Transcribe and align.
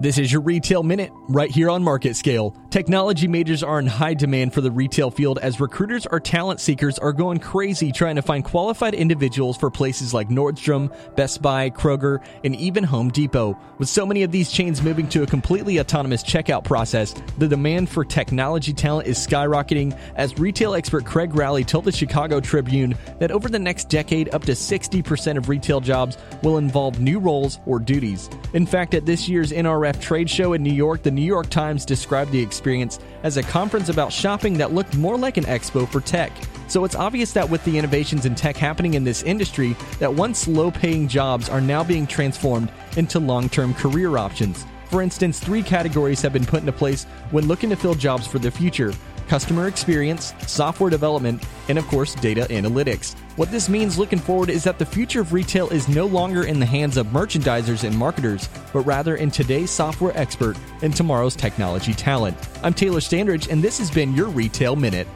This 0.00 0.18
is 0.18 0.32
your 0.32 0.40
Retail 0.42 0.82
Minute 0.82 1.12
right 1.28 1.50
here 1.50 1.70
on 1.70 1.84
Market 1.84 2.16
Scale. 2.16 2.56
Technology 2.68 3.28
majors 3.28 3.62
are 3.62 3.78
in 3.78 3.86
high 3.86 4.14
demand 4.14 4.52
for 4.52 4.60
the 4.60 4.70
retail 4.70 5.08
field 5.08 5.38
as 5.38 5.60
recruiters 5.60 6.04
or 6.06 6.18
talent 6.18 6.58
seekers 6.58 6.98
are 6.98 7.12
going 7.12 7.38
crazy 7.38 7.92
trying 7.92 8.16
to 8.16 8.22
find 8.22 8.44
qualified 8.44 8.94
individuals 8.94 9.56
for 9.56 9.70
places 9.70 10.12
like 10.12 10.28
Nordstrom, 10.28 10.92
Best 11.14 11.40
Buy, 11.40 11.70
Kroger, 11.70 12.18
and 12.42 12.56
even 12.56 12.82
Home 12.82 13.08
Depot. 13.08 13.56
With 13.78 13.88
so 13.88 14.04
many 14.04 14.24
of 14.24 14.32
these 14.32 14.50
chains 14.50 14.82
moving 14.82 15.08
to 15.10 15.22
a 15.22 15.26
completely 15.26 15.78
autonomous 15.78 16.24
checkout 16.24 16.64
process, 16.64 17.14
the 17.38 17.46
demand 17.46 17.88
for 17.88 18.04
technology 18.04 18.72
talent 18.72 19.06
is 19.06 19.24
skyrocketing 19.24 19.96
as 20.16 20.36
retail 20.40 20.74
expert 20.74 21.06
Craig 21.06 21.36
Rowley 21.36 21.62
told 21.62 21.84
the 21.84 21.92
Chicago 21.92 22.40
Tribune 22.40 22.96
that 23.20 23.30
over 23.30 23.48
the 23.48 23.60
next 23.60 23.88
decade, 23.88 24.34
up 24.34 24.42
to 24.42 24.52
60% 24.52 25.36
of 25.36 25.48
retail 25.48 25.80
jobs 25.80 26.18
will 26.42 26.58
involve 26.58 26.98
new 26.98 27.20
roles 27.20 27.60
or 27.64 27.78
duties. 27.78 28.28
In 28.54 28.66
fact, 28.66 28.94
at 28.94 29.06
this 29.06 29.28
year's 29.28 29.52
NRF 29.52 29.93
trade 30.00 30.28
show 30.28 30.52
in 30.52 30.62
New 30.62 30.72
York, 30.72 31.02
the 31.02 31.10
New 31.10 31.22
York 31.22 31.50
Times 31.50 31.84
described 31.84 32.32
the 32.32 32.40
experience 32.40 32.98
as 33.22 33.36
a 33.36 33.42
conference 33.42 33.88
about 33.88 34.12
shopping 34.12 34.54
that 34.58 34.72
looked 34.72 34.96
more 34.96 35.16
like 35.16 35.36
an 35.36 35.44
expo 35.44 35.88
for 35.88 36.00
tech. 36.00 36.32
So 36.68 36.84
it's 36.84 36.94
obvious 36.94 37.32
that 37.32 37.48
with 37.48 37.64
the 37.64 37.78
innovations 37.78 38.26
in 38.26 38.34
tech 38.34 38.56
happening 38.56 38.94
in 38.94 39.04
this 39.04 39.22
industry, 39.22 39.76
that 39.98 40.12
once 40.12 40.48
low-paying 40.48 41.08
jobs 41.08 41.48
are 41.48 41.60
now 41.60 41.84
being 41.84 42.06
transformed 42.06 42.70
into 42.96 43.18
long-term 43.18 43.74
career 43.74 44.16
options. 44.16 44.64
For 44.90 45.02
instance, 45.02 45.40
three 45.40 45.62
categories 45.62 46.22
have 46.22 46.32
been 46.32 46.46
put 46.46 46.60
into 46.60 46.72
place 46.72 47.04
when 47.30 47.48
looking 47.48 47.70
to 47.70 47.76
fill 47.76 47.94
jobs 47.94 48.26
for 48.26 48.38
the 48.38 48.50
future 48.50 48.92
customer 49.28 49.68
experience, 49.68 50.32
software 50.46 50.90
development, 50.90 51.44
and 51.68 51.78
of 51.78 51.86
course, 51.88 52.14
data 52.14 52.46
analytics. 52.50 53.14
What 53.36 53.50
this 53.50 53.68
means 53.68 53.98
looking 53.98 54.18
forward 54.18 54.50
is 54.50 54.64
that 54.64 54.78
the 54.78 54.86
future 54.86 55.20
of 55.20 55.32
retail 55.32 55.68
is 55.70 55.88
no 55.88 56.06
longer 56.06 56.44
in 56.44 56.60
the 56.60 56.66
hands 56.66 56.96
of 56.96 57.08
merchandisers 57.08 57.84
and 57.84 57.96
marketers, 57.96 58.48
but 58.72 58.80
rather 58.80 59.16
in 59.16 59.30
today's 59.30 59.70
software 59.70 60.16
expert 60.16 60.56
and 60.82 60.94
tomorrow's 60.94 61.36
technology 61.36 61.94
talent. 61.94 62.36
I'm 62.62 62.74
Taylor 62.74 63.00
Standridge, 63.00 63.50
and 63.50 63.62
this 63.62 63.78
has 63.78 63.90
been 63.90 64.14
your 64.14 64.28
Retail 64.28 64.76
Minute. 64.76 65.08